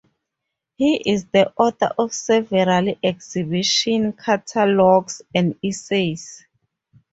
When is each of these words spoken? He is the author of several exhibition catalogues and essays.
He 0.77 0.95
is 0.95 1.27
the 1.27 1.53
author 1.55 1.91
of 1.95 2.11
several 2.11 2.95
exhibition 3.03 4.13
catalogues 4.13 5.21
and 5.35 5.59
essays. 5.63 6.43